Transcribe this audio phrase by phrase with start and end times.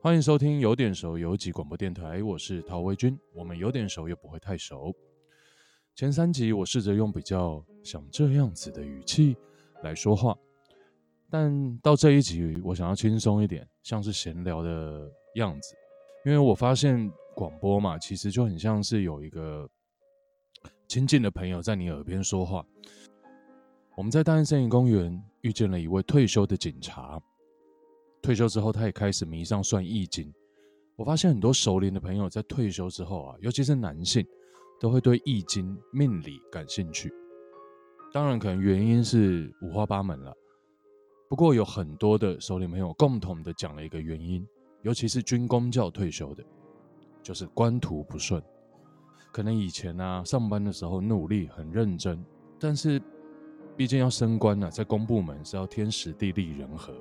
[0.00, 3.18] 欢迎收听有点熟游击广播电台，我是陶维军。
[3.34, 4.94] 我们有点熟又不会太熟。
[5.96, 9.36] 前三集我试着用比较像这样子的语气
[9.82, 10.38] 来说话，
[11.28, 15.74] 但到这一集我想要轻松一点，像是闲聊的样子。
[16.24, 19.68] 因为我发现广播嘛，其实就很像是有一个
[20.86, 22.64] 亲近的朋友在你耳边说话。
[23.96, 27.20] 我们在大安森林公园遇见了一位退休的警察。
[28.22, 30.32] 退休之后，他也开始迷上算易经。
[30.96, 34.26] 我发现很多熟龄的朋友在退休之后啊，尤其是男性，
[34.80, 37.12] 都会对易经、命理感兴趣。
[38.12, 40.34] 当然，可能原因是五花八门了。
[41.28, 44.44] 不过，有很多的熟龄朋友共同的讲了一个原因，
[44.82, 46.42] 尤其是军公教退休的，
[47.22, 48.42] 就是官途不顺。
[49.30, 52.24] 可能以前啊，上班的时候努力很认真，
[52.58, 53.00] 但是
[53.76, 56.94] 毕竟要升官啊，在公部门是要天时地利人和。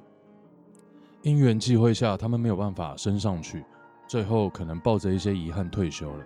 [1.27, 3.61] 因缘际会下，他们没有办法升上去，
[4.07, 6.25] 最后可能抱着一些遗憾退休了。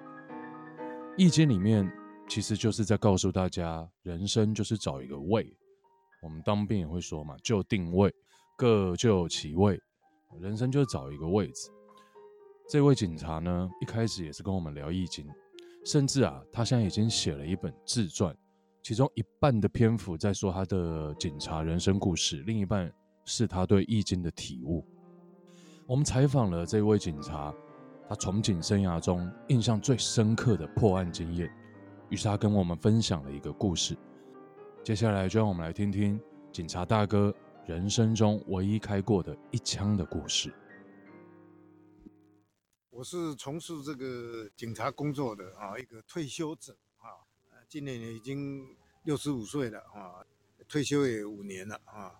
[1.17, 1.91] 易经里面
[2.29, 5.57] 其实就是在告诉大家，人生就是找一个位。
[6.21, 8.13] 我们当兵也会说嘛，就定位，
[8.55, 9.81] 各就其位。
[10.39, 11.71] 人生就找一个位置。
[12.69, 15.25] 这位警察呢，一开始也是跟我们聊易经，
[15.83, 18.37] 甚至啊，他现在已经写了一本自传，
[18.83, 22.93] 其中一半的篇幅在说他的警察人生故事，另一半。
[23.23, 24.83] 是他对易经的体悟。
[25.91, 27.53] 我们采访了这位警察，
[28.07, 31.53] 他从警生涯中印象最深刻的破案经验，
[32.07, 33.97] 于是他跟我们分享了一个故事。
[34.85, 36.17] 接下来就让我们来听听
[36.49, 40.53] 警察大哥人生中唯一开过的一枪的故事。
[42.89, 47.19] 我是从事这个警察工作的啊，一个退休者啊，
[47.67, 48.65] 今年已经
[49.03, 50.23] 六十五岁了啊，
[50.69, 52.15] 退休也五年了啊。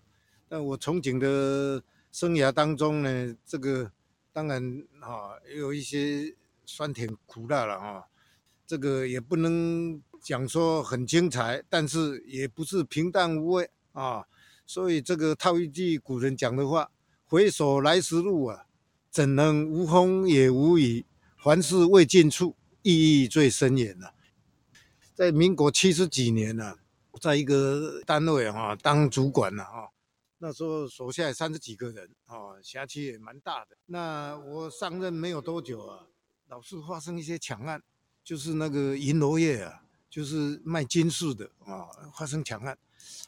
[0.50, 3.90] 那我从警的生涯当中呢，这个
[4.34, 8.06] 当然哈有一些酸甜苦辣了哈，
[8.66, 14.24] 这个也不能讲说很精彩，但是也不是平淡无味啊。
[14.66, 16.90] 所以这个套一句古人讲的话
[17.24, 18.66] ：“回首来时路啊，
[19.10, 21.06] 怎能无风也无雨？
[21.42, 24.10] 凡事未尽处，意义最深远呐。”
[25.14, 26.76] 在民国七十几年呢，
[27.20, 29.91] 在一个单位哈当主管了哈。
[30.44, 33.76] 那时候手下三十几个人，哦，辖区也蛮大的。
[33.86, 36.08] 那我上任没有多久啊，
[36.48, 37.80] 老是发生一些抢案，
[38.24, 41.86] 就是那个银楼业啊，就是卖金饰的啊，
[42.18, 42.76] 发生抢案，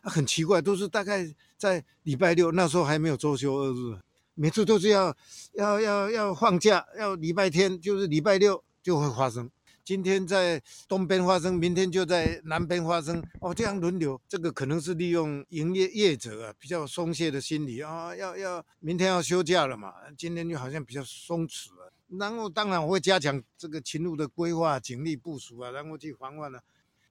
[0.02, 3.96] 很奇怪，都是大概在礼拜六，那时候还没有周休二日，
[4.34, 5.16] 每次都是要
[5.52, 9.48] 要要要放假，要礼拜天，就是礼拜六就会发生。
[9.84, 21.92] 今天在东边发生，明天就在南边发生，哦，这样轮流，这个可能是利用营业业者啊比较松懈的心理啊、要要明天要休假了嘛，今天就好像比较松弛了。
[22.18, 26.62] 然后当然我会加强这个勤务的规划、警力部署啊，然后去防范啊。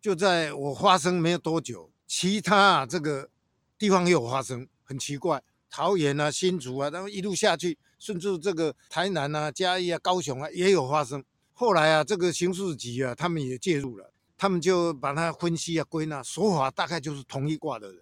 [0.01, 3.29] 就在我发生没有多久，其他啊这个
[3.77, 11.23] 地方也有发生，很奇怪，桃园啊、新竹啊，然后一路下去，甚至这个台南啊、嘉义啊、高雄啊也有发生。
[11.63, 18.01] 后来啊，这个刑事局啊，他们也介入了，他们就把它分析啊、归纳，手法大概就是同一卦的人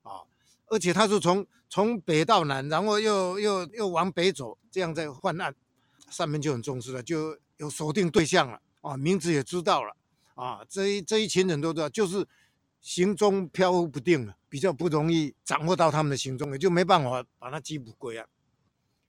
[0.00, 0.22] 啊，
[0.68, 5.54] 而且他是从从北到南，然后又又又往北走，这样在犯案，
[6.08, 9.94] 上面就很重视了，就有锁定对象了啊，名字也知道了
[10.34, 12.26] 啊，这一这一群人都知道，就是
[12.80, 18.26] 行踪飘忽不定了，比较不容易掌握到他们的行踪，也就没办法把他缉捕归案，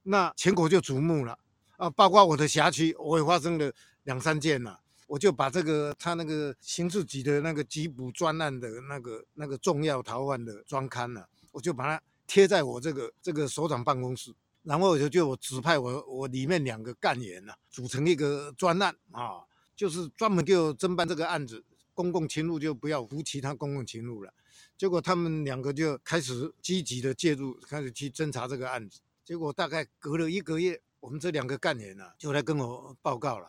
[0.02, 1.40] 那全国就瞩目了。
[1.76, 14.34] 啊，包括我的辖区，我也发生了两三件了，我就把这个他那个刑事局的那个缉捕专案的那个那个重要逃犯的专刊呢，我就把它贴在我这个这个首长办公室，
[14.64, 19.44] 然后我就就我指派我我里面两个干员呢，组成一个专案啊，
[19.76, 24.34] 就是专门就侦办这个案子，公共侵入就不要服其他公共侵入了。
[24.78, 29.00] 结果他们两个就开始积极的介入，开始去侦查这个案子。
[29.24, 30.82] 结果大概隔了一个月。
[31.04, 33.46] 我们这两个干员呢、啊，就来跟我报告了，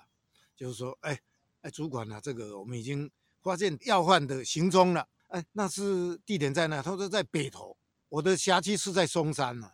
[0.57, 1.21] 就是说，哎，
[1.63, 3.11] 哎，主管啊，这个我们已经
[3.43, 6.83] 发现要犯的行踪了，哎，那是地点在哪？
[6.83, 7.77] 他说在北投，
[8.09, 9.73] 我的辖区是在松山嘛，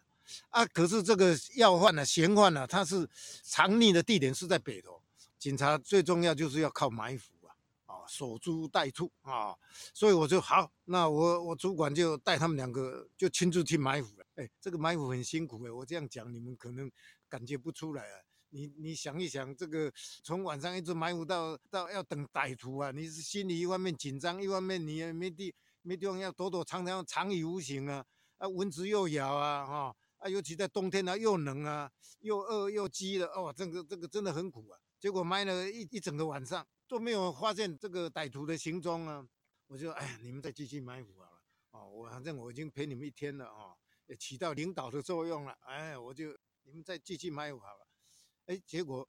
[0.48, 3.08] 啊，可是这个要犯呢、啊，嫌犯呢，他是
[3.42, 5.02] 藏匿的地点是在北投，
[5.38, 7.52] 警察最重要就是要靠埋伏啊，
[7.86, 9.54] 啊，守株待兔啊，
[9.92, 16.90] 所以我就好，那我我主管就带他们两个就亲自去埋伏了，哎，这个埋伏很辛苦哎，我这样讲你们可能。
[17.30, 18.16] 感觉不出来啊！
[18.50, 19.92] 你你想一想，这个
[20.22, 28.04] 从晚上一直埋伏到到要等歹徒啊，你是心里一方面紧张，一方面你也没地没地方要躲躲藏藏，藏于无形啊！
[28.38, 34.78] 啊，蚊子又咬啊，哈啊，尤其在冬天啊，又冷啊，又饿又饥的，哦，这个这个真的很苦啊。
[34.98, 39.26] 结果埋了一一整个晚上都没有发现这个歹徒的行踪啊。
[39.66, 43.46] 我就哎，你们再继续埋伏好了，哦，我反正我已经陪你们一天了。
[43.46, 43.76] 哦
[44.06, 47.86] 也起到领导的作用了，哎，我就你们再继续埋伏好了，
[48.46, 49.08] 哎，结果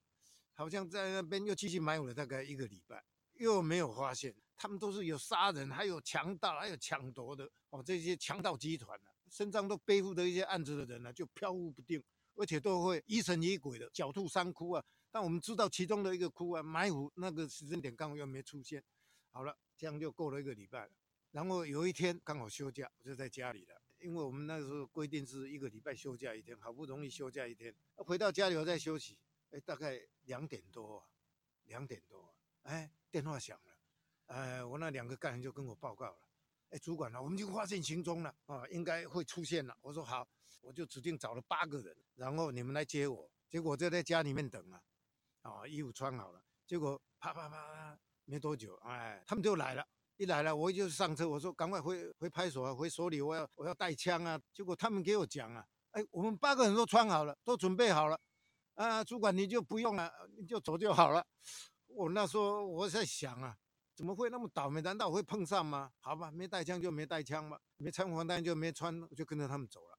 [0.53, 12.03] 好像在那边又继续埋伏了大概一个礼拜，又没有发现，他们都是有杀人，还有强盗，还有抢夺的哦，这些强盗集团呢、啊，身上都背负着一些案子的人呢、啊，就飘忽不定，
[12.35, 14.85] 而且都会疑神疑鬼的，狡兔三窟啊。
[15.09, 18.83] 但我们知道其中的一个窟啊，埋伏那个时间点刚好又没出现，
[19.31, 20.91] 好了，这样就过了一个礼拜了，
[21.31, 23.81] 然后有一天刚好休假，我就在家里了。
[24.01, 29.17] 因为我们那时候规定是一个礼拜休假一天，好不容易休假一天，回到家里我再休息，
[29.51, 31.05] 哎，大概两点多啊，
[31.65, 32.33] 两点多啊，
[32.63, 33.77] 哎，电话响了，
[34.25, 36.19] 哎，我那两个干员就跟我报告了，
[36.69, 39.77] 哎，主管呢，我们就发现行踪了啊，应该会出现了。
[39.81, 40.27] 我说好，
[40.61, 43.31] 我就指定找了八个人，然后你们来接我。
[43.49, 44.81] 结果就在家里面等啊，
[45.41, 49.85] 啊，衣服穿好了，结果啪啪啪啪，没多久，哎，他们就来了。
[50.21, 54.39] 一来了，我就上车，我说赶快回回派出所，回所里，我要我要带枪啊。
[54.53, 58.21] 结果他们给我讲啊，哎，我们八个人都穿好了，都准备好了，
[58.75, 61.25] 啊，主管你就不用了，你就走就好了。
[61.87, 63.57] 我那时候我在想啊，
[63.95, 64.79] 怎么会那么倒霉？
[64.81, 65.91] 难道我会碰上吗？
[66.01, 69.97] 好吧，没带枪就没带枪吧，没穿防弹就没穿，我就跟着他们走了。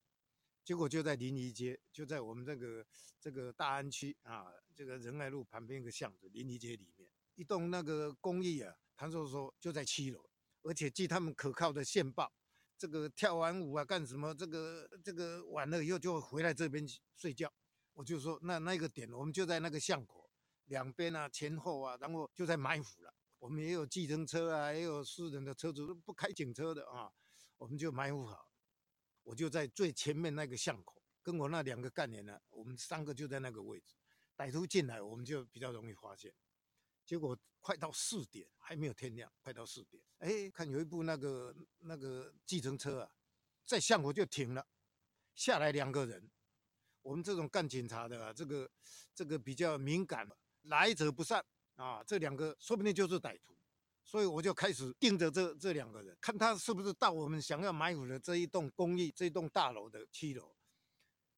[0.64, 2.86] 结果就在临沂街，就在我们这个
[3.20, 8.72] 这个大安区啊，这个仁爱路旁边一个巷子，临沂街里面一栋那个公寓啊。
[9.02, 10.24] 他说说就在七楼，
[10.62, 12.32] 而且据他们可靠的线报，
[12.78, 14.32] 这个跳完舞啊干什么？
[14.32, 17.52] 这个这个完了以后就回来这边睡觉。
[17.94, 20.30] 我就说那那个点，我们就在那个巷口
[20.66, 23.12] 两边啊前后啊，然后就在埋伏了。
[23.40, 27.10] 我们也有计程车啊，也有私人的车子，不开警车的啊，
[27.58, 28.48] 我们就埋伏好。
[29.24, 33.96] 我就在最前面那个巷口，跟我那两个干员呢，我们三个就在那个位置。
[34.36, 36.32] 歹徒进来，我们就比较容易发现。
[37.04, 43.10] 结果快到四点还没有天亮，快到四点，哎，看有一部那个那个计程车啊，
[43.64, 44.66] 在巷口就停了，
[45.34, 46.28] 下来两个人。
[47.02, 48.68] 我们这种干警察的啊，这个
[49.14, 50.28] 这个比较敏感，
[50.62, 51.44] 来者不善
[51.76, 53.56] 啊，这两个说不定就是歹徒，
[54.04, 60.52] 所以我就开始盯着这这两个人，看他是不是到我们想要埋伏的这一栋公寓、这一栋大楼的七楼。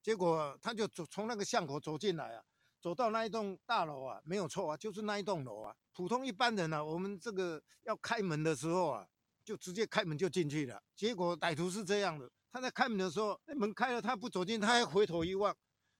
[0.03, 2.45] 结果他就走从那个巷口走进来啊。
[2.85, 5.75] 走到那一栋大楼啊，没有错啊，就是那一栋楼啊。
[5.95, 9.09] 普通一般人啊，我们这个要开门的时候啊，
[9.43, 10.79] 就直接开门就进去了。
[10.95, 15.57] 结果歹徒是这样的，他在开门的时候，那门开了，他不走进，他还回头一望，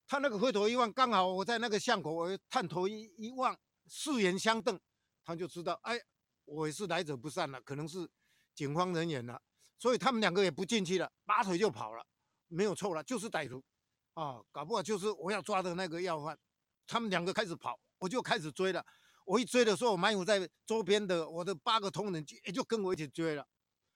[0.07, 4.79] 他那个回头一望，刚好我在那个巷口，我探头一一望，四眼相瞪，
[5.25, 5.99] 他就知道，哎，
[6.45, 8.07] 我也是来者不善了，可能是
[8.55, 9.41] 警方人员了，
[9.79, 12.05] 所以他们两个也不进去了，拔腿就跑了，
[12.49, 13.65] 没有错了，就是歹徒
[14.13, 16.39] 啊，搞不好就是我要抓的那个要犯。
[16.87, 18.85] 他们两个开始跑，我就开始追了。
[19.27, 23.47] 我一追的时候，我埋伏在周边的我的八个同仁就也就跟我一起追了。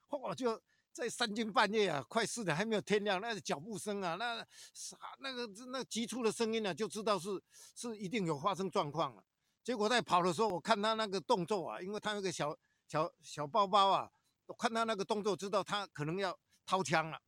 [0.09, 0.59] 我就
[0.91, 4.39] 在三更半夜啊，快四点还没有天亮，那个脚步声啊，那
[4.73, 7.29] 啥那个那急促的声音呢、啊，就知道是
[7.77, 9.23] 是一定有发生状况了。
[9.63, 12.57] 结果在跑的时候，我看他那个动作啊，因为他有个小
[12.87, 14.11] 小小包包啊，
[14.47, 17.21] 我看他那个动作，知道他可能要掏枪了。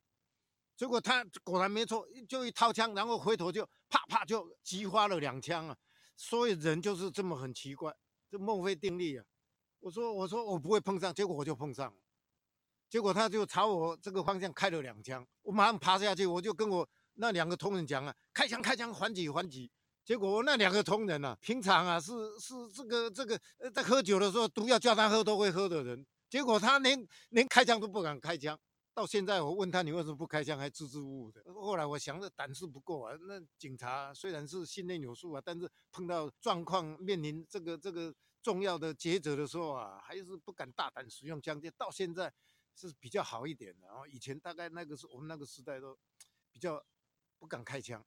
[0.81, 5.77] 结果他果然没错，就一掏枪，然后回头就啪啪就击发了两枪啊！
[6.15, 7.93] 所以人就是这么很奇怪，
[8.31, 9.23] 这孟非定律啊！
[9.79, 11.93] 我说我说我不会碰上，结果我就碰上了。
[12.89, 19.71] 结果他就朝我这个方向开了两枪，我马上爬下去，我就跟我那两个同仁讲啊，开枪开枪还击还击。
[20.03, 23.39] 结果我那两个同仁啊，平常啊是是这个这个
[23.71, 28.59] 在喝酒的时候毒药叫他喝都会喝的人，结果他连连开枪都不敢开枪。
[28.93, 31.41] 到现在，我问他，你为什么不开枪，还支支吾吾的。
[31.53, 41.71] 后来我想着胆识不够啊，那警察虽然是训练有素啊，但是碰到状况面临这个这个重要的抉择的时候啊，还是不敢大胆使用枪械。
[41.77, 42.33] 到现在
[42.75, 45.97] 是比较好一点的，然后以前大概那个时我们那个时代都
[46.51, 46.83] 比较
[47.39, 48.05] 不敢开枪。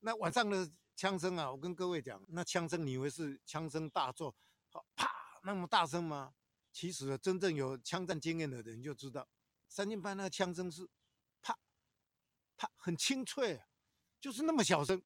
[0.00, 4.34] 那晚上的枪声啊，我跟各位讲，那枪声你以为是枪声大作，
[4.68, 5.08] 好啪
[5.42, 6.34] 那么大声吗？
[6.70, 9.26] 其实真正有枪战经验的人就知道。
[9.68, 10.88] 三更半那个枪声是，
[11.42, 11.56] 啪，
[12.56, 13.62] 啪，很清脆，
[14.20, 15.00] 就是那么小声，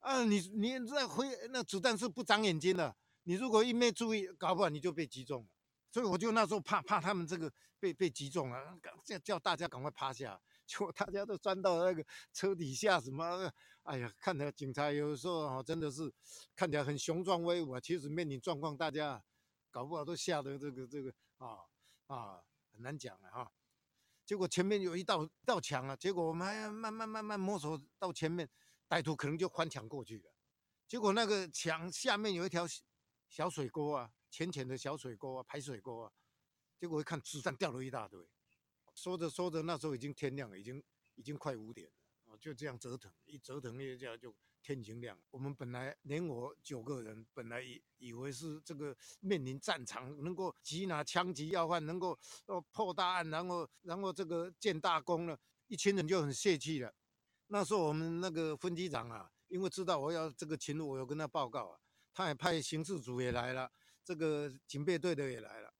[0.00, 5.48] 啊，你你在回那子弹是不长眼睛的，你如果一没注意，搞不好你就被击中了。
[5.90, 13.50] 所以我就那时候怕怕他们这个被被击中了，叫叫大家赶快趴下， 结果大家都钻到那个车底下什么，
[13.84, 16.12] 哎呀，看着警察有时候啊真的是
[16.54, 19.22] 看起来很雄壮威武啊，其实面临状况，大家
[19.70, 21.56] 搞不好都吓得这个这个啊
[22.06, 23.50] 啊很难讲了哈。
[24.28, 28.46] 结果前面有一道道墙啊，结果我们还要慢慢慢慢摸索到前面，
[28.86, 30.30] 歹徒可能就翻墙过去了。
[30.86, 32.66] 结果那个墙下面有一条
[33.30, 36.12] 小水沟啊，浅浅的小水沟啊，排水沟啊。
[36.78, 38.28] 结果一看，子弹掉了一大堆。
[38.94, 41.94] 说着说着，那时候已经天亮了，已经已经快五点了
[42.30, 44.36] 啊，就这样折腾，一折腾一下就
[44.68, 45.18] 天已经亮。
[45.30, 56.92] 我们本来连我九个人，本来以以为是这个面临战场，能够缉拿枪击要犯，能够哦破大案，然后然后这个建大功了，一群人就很泄气了。
[57.46, 61.80] 那时候我们那个分机长啊，因为知道我要这个勤务，我有跟他报告啊，
[62.12, 63.72] 他也派刑事组也来了，
[64.04, 65.72] 这个警备队的也来了。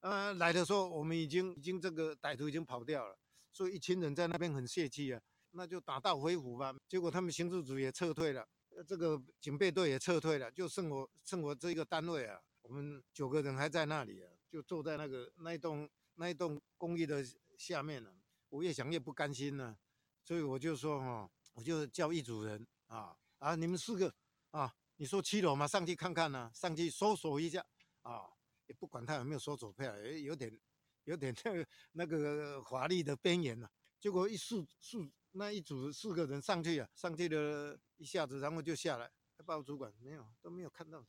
[0.00, 3.16] 呃，来的时候我们已经已经这个歹徒已经跑掉了，
[3.52, 5.22] 所以一群人在那边很泄气啊，
[5.52, 6.74] 那就打道回府吧。
[6.88, 8.46] 结果他们刑事组也撤退了，
[8.86, 17.24] 这个警备队也撤退了，就剩我剩我这一个单位啊，我们九个人还在那里啊，就坐在那个那一栋那一栋公寓的
[17.56, 18.12] 下面呢、
[18.48, 19.76] 我越想越不甘心呢、
[20.22, 24.12] 所以我就说哈、哦，我就叫一组人啊啊，你们四个
[24.50, 27.64] 啊，你说七楼嘛，上去看看呢、上去搜索一下
[28.02, 28.26] 啊。
[28.68, 30.58] 也不管他有没有搜索票，有点
[31.04, 33.68] 有点那个 那个法律的边缘了。
[34.02, 39.08] 结果一四四那一组四个人上去啊，上去了一下子，然后就下来。
[39.46, 41.06] 报主管没有，都没有看到，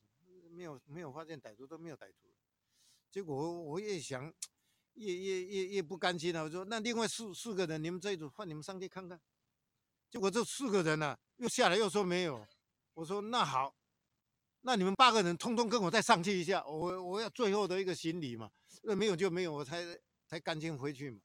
[0.51, 2.29] 没有没有发现歹徒，都没有歹徒。
[3.09, 4.31] 结果我越想
[4.93, 6.43] 越越越越不甘心了。
[6.43, 9.19] 我说那另外四四个人，你们这一组换你们上去看看。
[10.11, 12.45] 结果这四个人呢、啊，又下来又说没有。
[12.93, 13.75] 我说那好。
[14.61, 18.51] 那你们八个人通通跟我再上去一下，我我要最后的一个行李嘛，
[18.83, 21.19] 那没有就没有，我才才赶紧回去嘛。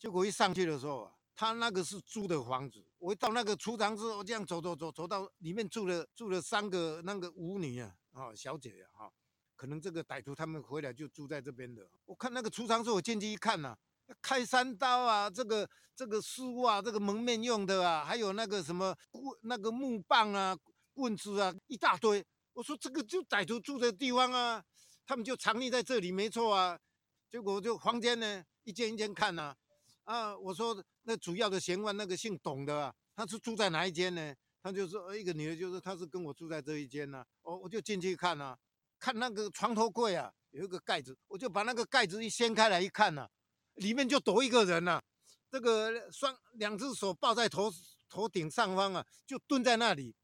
[0.00, 9.12] 结果一上去的时候啊，他那个是租的房子，我一到那个储藏室，我这样走走走走到里面住了住了三个那个舞女啊，啊小姐啊，哈，
[9.54, 11.86] 可能这个歹徒他们回来就住在这边的。
[12.06, 13.78] 我看那个储藏室，我进去一看呐、啊，
[14.22, 20.56] 开山刀啊，这个这个书啊，这个蒙面用的啊，还有那个什么棍那个木棒啊。
[20.92, 22.22] 棍子啊，一大堆。
[22.52, 24.62] 我说这个就歹徒住的地方啊，
[25.06, 26.78] 他们就藏匿在这里，没错啊。
[27.30, 29.56] 结果就房间呢，一间一间看呐、啊。
[30.10, 34.34] 啊，我说那主要的嫌犯那个姓董的啊，他是住在哪一间呢？
[34.60, 37.26] 他就说一个女的，就是他是跟我住在这一间呐、啊。
[37.42, 38.56] 哦，我就进去看呐、
[38.98, 43.28] 看那个床头柜啊，有一个盖子，我就把那个盖子一掀开来一看呐、
[43.74, 45.00] 里面就躲一个人呐、
[45.48, 47.72] 这个双两只手抱在头
[48.08, 50.16] 头顶上方啊，就蹲在那里。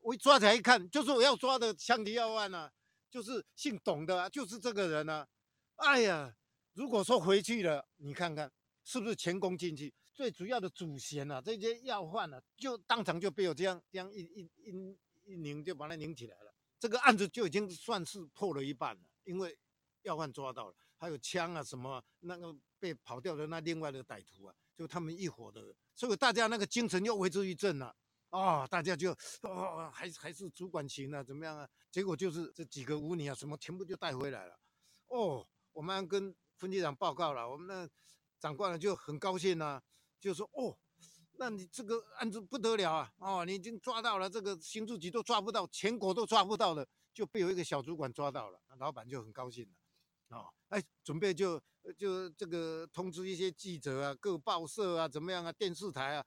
[0.00, 2.72] 我一抓起来一看，就是我要抓的枪击要犯啊，
[3.08, 5.28] 就是姓董的啊，就是这个人啊。
[5.76, 6.34] 哎呀，
[6.72, 8.50] 如果说回去了，你看看
[8.84, 9.92] 是不是前功尽弃？
[10.12, 16.54] 最主要的主嫌啊，这些要犯啊，就当场就被我这样这样一一一一拧，就把他拧起来了。
[16.78, 19.56] 这个案子就已经算是破了一半了，因为
[20.02, 27.96] 要犯抓到了，还有枪啊什么，那个被跑掉的那另外的歹徒啊，就他们一伙的，所以大家那个精神又为之一振了。
[28.30, 29.12] 哦，大家就
[29.42, 31.68] 哦，还还是主管行啊，怎么样啊？
[31.90, 34.58] 结果就是这几个舞女啊，什么全部就带回来了。
[35.08, 37.88] 哦，我们跟分局长报告了，我们那
[38.42, 39.82] 长官呢就很高兴呐、啊，
[40.18, 40.76] 就说哦，
[41.38, 46.84] 那你这个案子不得了啊，哦，你已经抓到了，这个刑事局都抓不到，全国都抓不到了，
[47.14, 50.36] 就被有一个小主管抓到了，老板就很高兴了。
[50.36, 51.62] 哦，哎，准备就
[51.96, 56.26] 就这个通知一些记者啊，各报社啊，怎么样啊，电视台啊。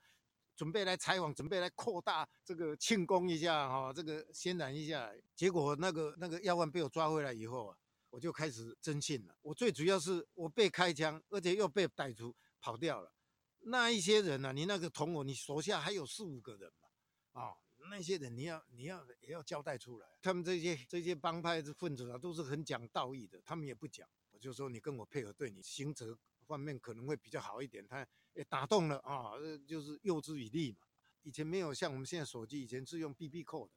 [0.56, 5.12] 准备来采访，准备来扩大这个庆功一下哈，这个渲染一下。
[5.36, 7.78] 结果那个那个要犯被我抓回来以后啊，
[8.16, 9.38] 我就开始征信了。
[9.42, 13.12] 我最主要是我被开枪，而且又被歹徒跑掉了。
[13.60, 14.52] 那一些人呢、啊？
[14.54, 16.88] 你那个同伙，你手下还有四五个人嘛？
[17.34, 17.58] 啊、哦，
[17.90, 20.08] 那些人你要你要也要交代出来。
[20.22, 24.08] 他们这些这些帮派的分子啊，都是很讲道义的，他们也不讲。
[24.32, 26.18] 我就说你跟我配合，对你刑责
[26.48, 27.86] 方面可能会比较好一点。
[27.86, 28.08] 他。
[28.36, 29.32] 也打动了啊，
[29.66, 30.80] 就是诱之以利嘛。
[31.22, 33.72] 以前没有像我们现在手机，以前是用 BB call 的，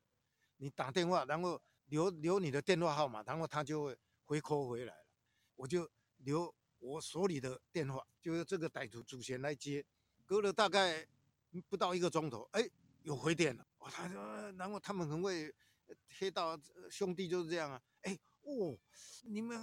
[0.57, 3.97] 你打电话，然后留留你的电话号码，然后他就会
[4.29, 5.07] 回 call 回来了。
[5.57, 9.83] 我就留我手里的电话，就是这个歹徒祖先来接，
[10.27, 11.07] 隔了大概
[11.67, 12.69] 不到一个钟头，哎，
[13.05, 13.67] 有回电了。
[13.81, 15.51] 他说，然后他们很会
[16.19, 18.79] 黑道兄弟就是这样啊，哎，哦，
[19.25, 19.59] 你们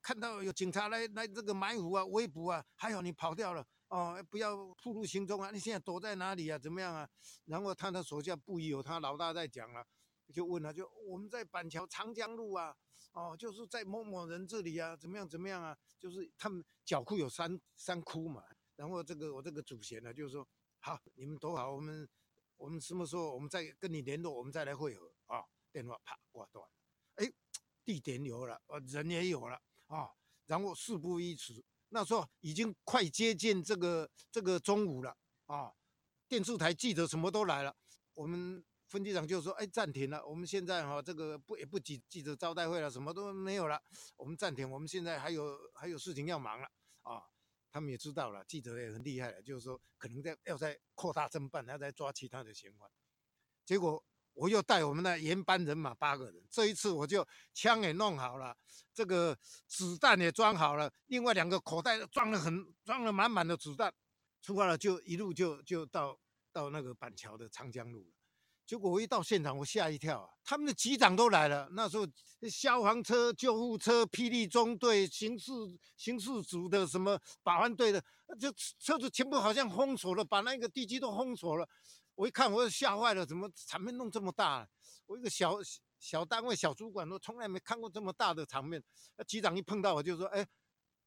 [0.00, 3.66] 看到有警察来来这个埋伏啊、围捕啊，还好你跑掉了。
[3.88, 5.50] 哦，不要暴露行踪啊！
[5.52, 6.58] 你现在躲在哪里啊？
[6.58, 7.08] 怎么样啊？
[7.44, 9.86] 然后他的手下不疑有他，老大在讲了，
[10.32, 12.74] 就问他，就我们在板桥长江路啊，
[13.14, 15.76] 哦，就是在某某人这里啊，怎么样怎么样啊？
[15.98, 18.44] 就是他们脚库有三三窟嘛。
[18.76, 20.46] 然后这个我这个祖先呢，就是说，
[20.80, 22.08] 好，你们躲好，我们
[22.56, 26.72] 我们什么时候我们再跟你联络，我们再来会合啊、电话啪挂断了，
[27.14, 27.32] 哎，
[27.84, 30.10] 地点有了，呃，人也有了啊、
[30.46, 31.64] 然后事不宜迟。
[31.90, 35.16] 那时候已经快接近这个这个中午了
[35.46, 35.72] 啊，
[36.26, 37.76] 电视台记者什么都来了，
[38.14, 38.64] 我们
[38.94, 43.78] 分机长就说：“哎，暂停了，我们现在哈、这个不也不记记者招待会了，什么都没有了，
[44.16, 46.68] 我们暂停，我们现在还有还有事情要忙了
[47.02, 47.22] 啊。”
[47.70, 52.88] 他们也知道了，记者也很厉害了，就是说可能在要再扩大侦办，要再抓其他的嫌犯，
[53.64, 54.02] 结果。
[54.36, 58.56] 我又带我们的原班人马八个人，这一次我就枪也弄好了，
[58.92, 63.94] 这个子弹也装好了，另外两个口袋装了很装了满满的子弹，
[64.42, 66.18] 出发了就一路就就到
[66.50, 68.13] 到那个板桥的长江路了。
[68.66, 70.30] 结果我一到现场，我吓一跳啊！
[70.42, 72.06] 他们的机长都来了，那时候
[72.50, 75.52] 消防车、救护车、霹雳中队、刑事
[75.96, 78.02] 刑事组的什么保安队的，
[78.40, 81.68] 就车子全部好像封锁了，把那个地基都封锁了。
[82.14, 84.68] 我一看，我吓坏了，怎么场面弄这么大啊？
[85.06, 85.58] 我一个小
[85.98, 88.82] 小单位小主管，我从来没看过这么大的场面。
[89.16, 90.46] 那机长一碰到我就说：“哎，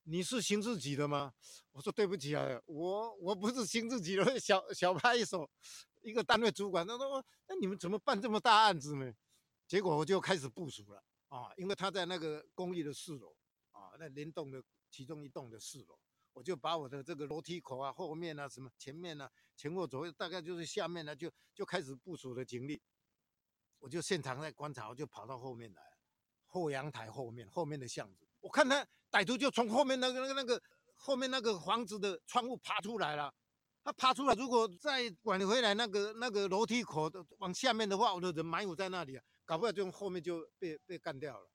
[0.03, 1.33] 你是刑事局的吗？”
[1.73, 5.49] 我说：“对不起啊，我我不是刑事局的小小派出所
[6.07, 9.13] 一个单位主管。”他说：“那你们怎么办这么大案子呢？”
[9.67, 13.35] 结果我就开始部署了啊，因为他在那个公寓的四楼
[13.71, 15.99] 啊，那联栋的其中一栋的四楼。
[16.33, 22.79] 我就把我的这个楼梯口啊、后面啊、什么前面啊、前后左右，大概就是下面呢、就就开始部署的警力。
[23.79, 25.81] 我就现场在观察，我就跑到后面来，
[26.45, 30.61] 后阳台后面后面的巷子，我看他歹徒就从后面那个那个那个
[30.95, 33.33] 后面那个房子的窗户爬出来了。
[33.87, 41.49] 他爬出来，如果再拐回来那个那个楼梯口的往下面的话，我的人埋伏在那里啊，搞不好就后面就被被干掉了。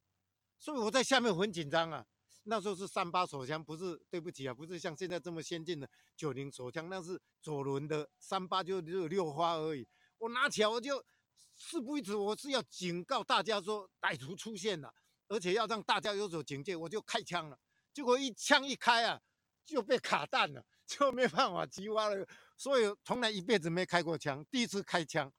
[0.58, 2.06] 所以我在下面很紧张啊。
[2.44, 5.86] 那时候是三八手枪，不是，对不起啊，不是像现在这么先进的
[6.16, 9.86] 九零手枪，那是左轮的三八，就只有六发而已。
[10.16, 11.04] 我拿起来，我就
[11.54, 14.90] 事不宜迟，我是要警告大家说歹徒出现了，
[15.28, 17.58] 而且要让大家有所警戒，我就开枪了。
[17.92, 19.20] 结果一枪一开啊，
[19.66, 22.26] 就被卡弹了， 就没办法击发了。
[22.56, 25.32] 所以从来一辈子没开过枪，第一次开枪。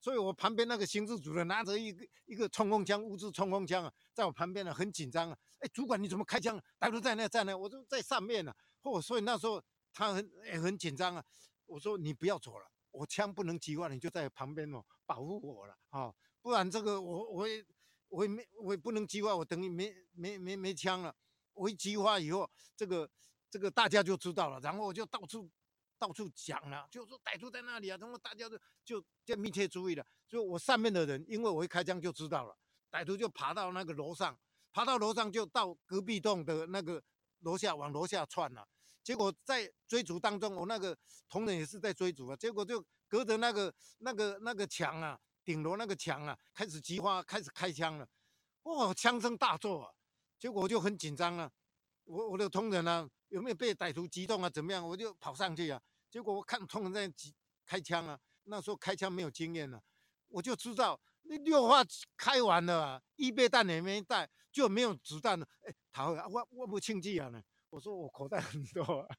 [0.00, 5.38] 所以我旁边那个刑事主任拿着一个一个冲锋枪，物资冲锋枪啊，在我旁边呢，很紧张啊。
[5.60, 6.60] 哎，主管你怎么开枪？
[6.80, 8.52] 歹徒在那，在那，我就在上面呢。
[8.82, 11.24] 嚯，所以那时候他很也很紧张啊。
[11.66, 17.64] 我说你不要走了，我枪不能击发，你就在旁边哦，保护我了啊，不然这个我我也
[18.08, 21.14] 我也没我也不能击发，我等于没没没没枪了。
[21.54, 23.08] 我一击发以后，这个
[23.52, 25.48] 这个大家就知道了，然后我就到处。
[25.98, 30.04] 到处讲了，就说歹徒在那里啊，然后大家都就就密切注意了。
[30.26, 32.58] 就我上面的人，因为我一开枪就知道了，
[32.90, 34.36] 歹徒就爬到那个楼上，
[34.72, 37.00] 爬到楼上就到隔壁栋的那个
[37.42, 38.66] 楼下往楼下窜了。
[39.04, 48.08] 结果在追逐当中，我那个同仁也是在追逐啊，结果就隔着那个那个那个墙啊，顶楼那个墙啊，开始击发，开始开枪了。
[48.64, 49.92] 哇，枪声大作啊！
[50.40, 51.48] 结果我就很紧张啊，
[52.02, 54.50] 我我的同仁呢，有没有被歹徒击中啊？
[54.50, 54.86] 怎么样？
[54.86, 55.80] 我就跑上去啊。
[56.10, 57.10] 结果我看同仁在
[57.64, 59.82] 开枪啊，那时候开枪没有经验了，啊，
[60.28, 61.82] 我就知道那六发
[62.14, 65.48] 开完了啊，预备弹也没带，就没有子弹了。
[65.62, 69.16] 哎，他我我不庆忌啊呢，我说我口袋很多，啊，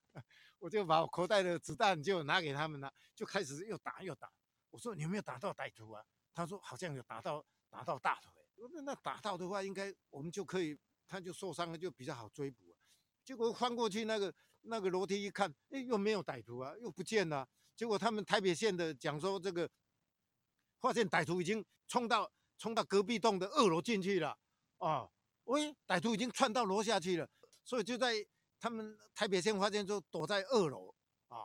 [0.59, 4.31] 我就把我口袋的子弹就拿给他们了，就开始又打又打。
[4.69, 6.05] 我说你有没有打到歹徒啊？
[6.35, 8.31] 他说好像有打到打到大腿。
[8.71, 12.72] 那那打到的话，应该我们就可以，他就受伤了，就比较好追捕，
[13.23, 14.33] 结果翻过去那个。
[14.65, 17.45] 那个楼梯一看，哎，又没有歹徒啊，又不见了。
[17.75, 19.69] 结果他们台北县的讲说，这个
[20.79, 24.39] 发现歹徒已经冲到冲到隔壁栋的二楼进去了。
[24.77, 25.05] 啊，
[25.43, 27.29] 喂，歹徒已经窜到楼下去了。
[27.65, 28.25] 所以就在
[28.57, 30.95] 他们台北县发现说，躲在二楼
[31.27, 31.39] 啊，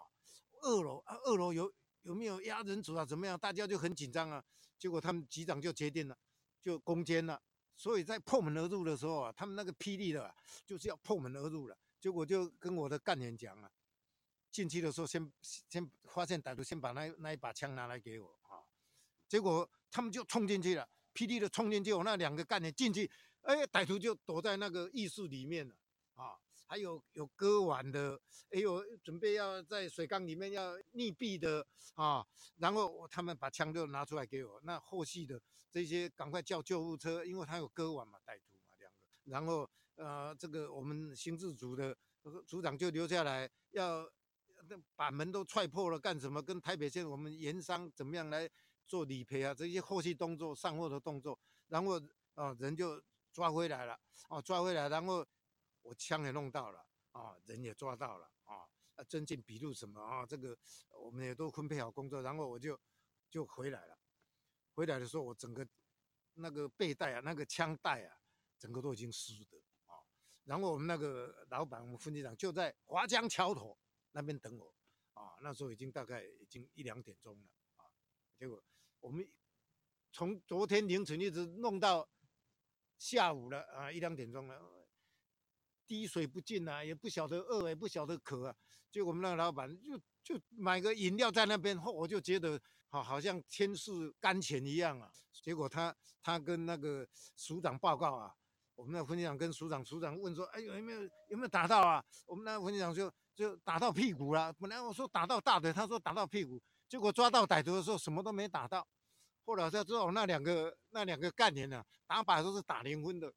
[0.62, 3.04] 二楼啊，二楼有有没有压人组啊？
[3.04, 3.36] 怎么样？
[3.36, 4.40] 大家就很紧张啊。
[4.78, 6.16] 结果他们局长就决定了，
[6.62, 7.42] 就攻坚了。
[7.78, 10.34] 所以在破门而入的时候啊，他们那个霹雳的，
[10.66, 11.78] 就是要破门而入了。
[12.00, 13.70] 结果就跟我的干员讲了，
[14.50, 18.58] 进去的时候先先发现歹徒，先把那那一把枪拿来给我啊。
[19.28, 23.08] 结果他们就冲进去了，霹雳的冲进去，我那两个干员进去，
[23.42, 25.74] 哎，歹徒就躲在那个浴室里面了
[26.14, 26.36] 啊。
[26.68, 32.24] 还有有割腕的，哎呦，准备要在水缸里面要溺毙的啊。
[32.58, 39.68] 然后他们把枪就拿出来给我，那后续的这些赶快叫救护车，因为他有割腕嘛，歹徒嘛两个，然后。
[40.00, 41.98] 呃，这个我们刑事组的
[42.46, 44.08] 组长就留下来，要
[44.94, 46.40] 把门都踹破了干什么？
[46.40, 48.48] 跟台北县我们盐商怎么样来
[48.86, 49.52] 做理赔啊？
[49.52, 52.00] 这些后续动作、善后的动作，然后
[52.34, 53.02] 啊、人就
[53.32, 55.26] 抓回来了，啊抓回来，然后
[55.88, 58.68] 我枪也弄到了，啊人也抓到了，啊
[59.08, 60.56] 侦进笔录什么啊，这个
[60.90, 62.78] 我们也都分配好工作，然后我就
[63.30, 63.98] 就回来了。
[64.74, 65.66] 回来的时候，我整个
[66.34, 68.20] 那个背带啊，那个枪带啊，
[68.58, 69.96] 整个都已经湿的啊。
[70.44, 73.78] 然后我们那个老板，我们分局长就在华江桥头
[74.12, 74.74] 那边等我
[75.14, 75.38] 啊。
[75.40, 77.88] 那时候已经大概已经一两点钟了啊。
[78.36, 78.62] 结果
[79.00, 79.26] 我们
[80.12, 82.06] 从昨天凌晨一直弄到
[82.98, 84.60] 下午了啊，一两点钟了，
[85.88, 88.54] 滴水不进啊，也不晓得饿，也不晓得渴啊。
[88.92, 95.10] 结果我们那个老板就就买个饮料在那边，我就觉得好好像天赐甘泉一样啊。
[95.32, 98.32] 结果他他跟那个署长报告啊。
[98.74, 104.52] 我们那分局长跟署长，署长问说：“哎，有没有有没有打到啊？”我们那分局长就就打到屁股了。
[104.52, 106.62] 本来我说打到大腿，他说打到屁股。
[106.88, 108.86] 结果抓到歹徒的时候，什么都没打到。
[109.44, 113.34] 后来才知道那两个那两个干员呢，打靶都是打零分的。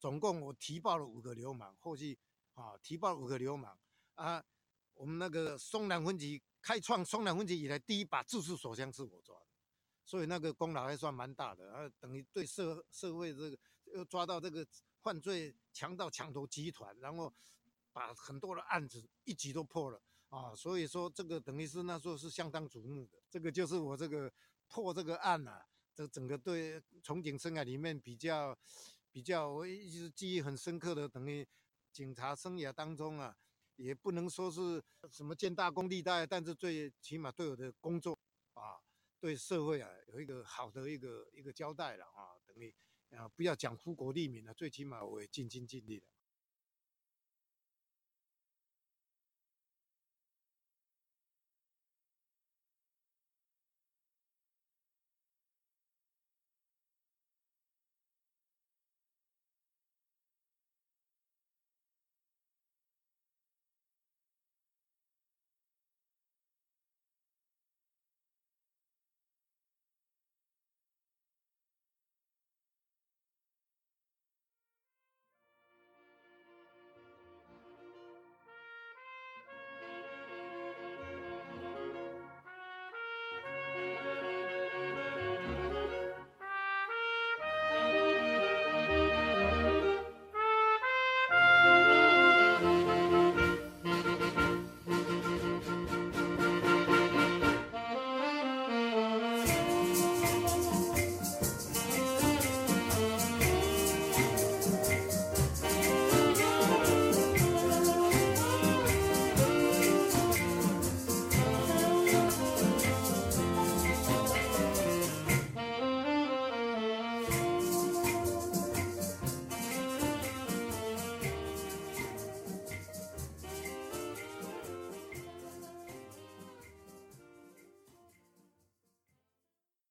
[0.00, 2.18] 总共我提报了五个流氓，后续
[2.54, 3.78] 啊提报五个流氓
[4.16, 4.42] 啊。
[4.94, 9.46] 我们那个松南分局开创松南分局以来第一把自制手枪是我抓的，
[10.04, 11.88] 所以那个功劳还算蛮大的啊。
[12.00, 13.58] 等于对社社会这个。
[13.92, 14.64] 又抓到这个
[15.02, 17.34] 犯罪强盗抢夺集团，然后
[17.92, 20.54] 把很多的案子一举都破了啊！
[20.54, 23.18] 所以说这个等于是那时候是相当瞩目的。
[23.28, 24.32] 这个就是我这个
[24.68, 28.56] 破这个案啊，这整个对从警生涯里面比较
[29.12, 31.46] 比较我一直记忆很深刻的，等于
[31.92, 33.36] 警察生涯当中啊，
[33.76, 38.18] 也不能说是什么建大功立大，但是最起码对我的工作
[38.54, 38.80] 啊，
[39.18, 42.74] 对社会啊有一个好的一个一个交代了啊，等于。
[43.10, 46.06] 啊，不要讲出国利民了，最起码我也尽心尽力了。